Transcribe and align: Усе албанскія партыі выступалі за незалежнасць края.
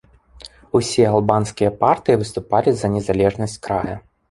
Усе 0.79 1.03
албанскія 1.11 1.75
партыі 1.85 2.19
выступалі 2.23 2.69
за 2.83 2.93
незалежнасць 2.97 3.61
края. 3.69 3.95